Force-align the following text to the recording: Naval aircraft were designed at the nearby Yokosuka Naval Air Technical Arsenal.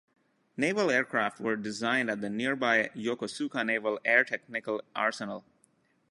Naval 0.57 0.89
aircraft 0.89 1.39
were 1.39 1.55
designed 1.55 2.09
at 2.09 2.21
the 2.21 2.29
nearby 2.31 2.89
Yokosuka 2.95 3.63
Naval 3.63 3.99
Air 4.03 4.23
Technical 4.23 4.81
Arsenal. 4.95 5.45